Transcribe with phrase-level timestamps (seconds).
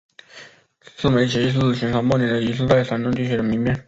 [0.97, 3.79] 赤眉起义是新朝末年的一次在山东地区的民变。